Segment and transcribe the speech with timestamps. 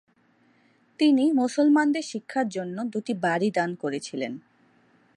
[0.99, 4.33] তিনি মুসলমানদের শিক্ষার জন্য দুটি বাড়ি দান করেছিলেন।